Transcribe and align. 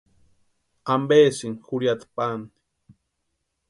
¿Ampesïni 0.93 1.61
jurhiata 1.65 2.05
pani? 2.15 2.45